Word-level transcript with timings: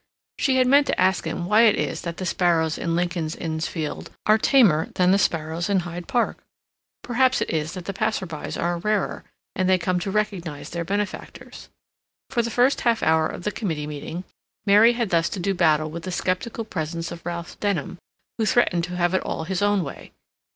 She 0.39 0.55
had 0.57 0.65
meant 0.65 0.87
to 0.87 0.99
ask 0.99 1.25
him 1.27 1.45
why 1.45 1.61
it 1.61 1.75
is 1.75 2.01
that 2.01 2.17
the 2.17 2.25
sparrows 2.25 2.79
in 2.79 2.95
Lincoln's 2.95 3.35
Inn 3.35 3.59
Fields 3.59 4.09
are 4.25 4.39
tamer 4.39 4.89
than 4.95 5.11
the 5.11 5.19
sparrows 5.19 5.69
in 5.69 5.81
Hyde 5.81 6.07
Park—perhaps 6.07 7.39
it 7.39 7.51
is 7.51 7.73
that 7.73 7.85
the 7.85 7.93
passers 7.93 8.27
by 8.27 8.49
are 8.59 8.79
rarer, 8.79 9.23
and 9.55 9.69
they 9.69 9.77
come 9.77 9.99
to 9.99 10.09
recognize 10.09 10.71
their 10.71 10.83
benefactors. 10.83 11.69
For 12.31 12.41
the 12.41 12.49
first 12.49 12.81
half 12.81 13.03
hour 13.03 13.27
of 13.27 13.43
the 13.43 13.51
committee 13.51 13.85
meeting, 13.85 14.23
Mary 14.65 14.93
had 14.93 15.11
thus 15.11 15.29
to 15.29 15.39
do 15.39 15.53
battle 15.53 15.91
with 15.91 16.01
the 16.01 16.11
skeptical 16.11 16.65
presence 16.65 17.11
of 17.11 17.23
Ralph 17.23 17.59
Denham, 17.59 17.99
who 18.39 18.47
threatened 18.47 18.83
to 18.85 18.95
have 18.95 19.13
it 19.13 19.21
all 19.21 19.43
his 19.43 19.61
own 19.61 19.83
way. 19.83 20.13